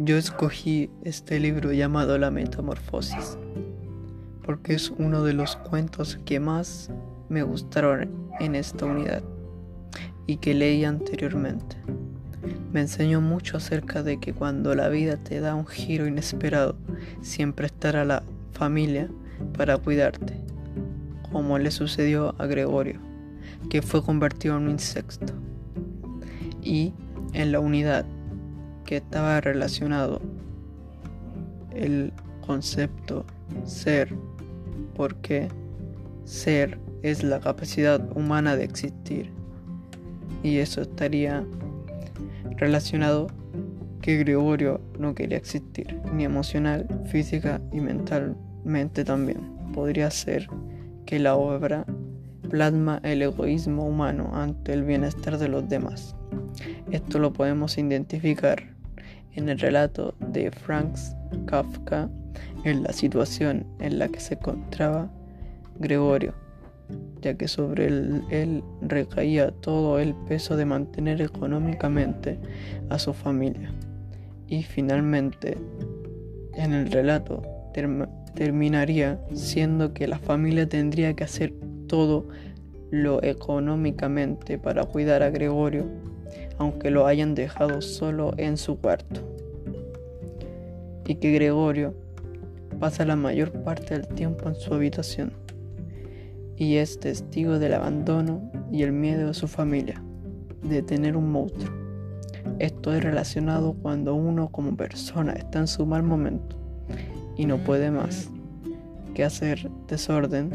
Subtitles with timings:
[0.00, 3.36] Yo escogí este libro llamado La Metamorfosis
[4.44, 6.88] porque es uno de los cuentos que más
[7.28, 8.08] me gustaron
[8.38, 9.24] en esta unidad
[10.24, 11.76] y que leí anteriormente.
[12.72, 16.76] Me enseñó mucho acerca de que cuando la vida te da un giro inesperado,
[17.20, 19.10] siempre estará la familia
[19.56, 20.34] para cuidarte,
[21.32, 23.00] como le sucedió a Gregorio,
[23.68, 25.32] que fue convertido en un insecto.
[26.62, 26.92] Y
[27.32, 28.06] en la unidad
[28.88, 30.18] que estaba relacionado
[31.72, 32.10] el
[32.40, 33.26] concepto
[33.64, 34.14] ser,
[34.94, 35.48] porque
[36.24, 39.30] ser es la capacidad humana de existir.
[40.42, 41.44] Y eso estaría
[42.56, 43.26] relacionado
[44.00, 49.40] que Gregorio no quería existir, ni emocional, física y mentalmente también.
[49.74, 50.48] Podría ser
[51.04, 51.84] que la obra
[52.48, 56.16] plasma el egoísmo humano ante el bienestar de los demás.
[56.90, 58.77] Esto lo podemos identificar
[59.38, 61.14] en el relato de Franz
[61.46, 62.10] Kafka
[62.64, 65.08] en la situación en la que se encontraba
[65.78, 66.34] Gregorio,
[67.22, 72.38] ya que sobre él, recaía todo el peso de mantener económicamente
[72.90, 73.72] a su familia.
[74.48, 75.56] Y finalmente,
[76.54, 77.42] en el relato
[78.34, 81.52] terminaría siendo que la familia tendría que hacer
[81.86, 82.26] todo
[82.90, 85.86] lo económicamente para cuidar a Gregorio
[86.58, 89.20] aunque lo hayan dejado solo en su cuarto.
[91.06, 91.94] Y que Gregorio
[92.78, 95.32] pasa la mayor parte del tiempo en su habitación
[96.56, 100.02] y es testigo del abandono y el miedo de su familia
[100.62, 101.72] de tener un monstruo.
[102.58, 106.56] Esto es relacionado cuando uno como persona está en su mal momento
[107.36, 108.28] y no puede más
[109.14, 110.50] que hacer desorden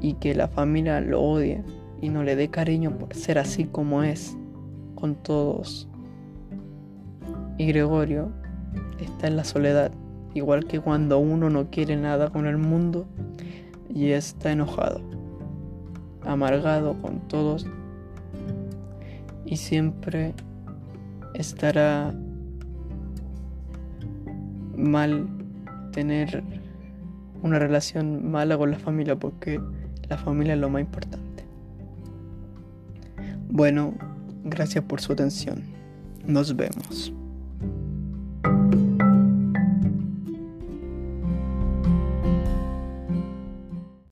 [0.00, 1.62] y que la familia lo odie
[2.00, 4.36] y no le dé cariño por ser así como es
[4.94, 5.88] con todos.
[7.58, 8.30] Y Gregorio
[9.00, 9.92] está en la soledad,
[10.34, 13.06] igual que cuando uno no quiere nada con el mundo
[13.88, 15.00] y está enojado,
[16.24, 17.66] amargado con todos
[19.44, 20.32] y siempre
[21.34, 22.14] estará
[24.76, 25.28] mal
[25.92, 26.42] tener
[27.42, 29.60] una relación mala con la familia porque
[30.08, 31.29] la familia es lo más importante.
[33.50, 33.94] Bueno,
[34.44, 35.62] gracias por su atención.
[36.24, 37.12] Nos vemos.